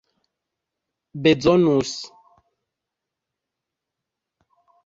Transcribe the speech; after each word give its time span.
bezonus 1.23 1.95